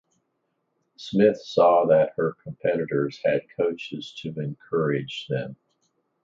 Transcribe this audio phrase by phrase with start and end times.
[0.97, 5.55] Smith saw that her competitors had coaches to encourage them.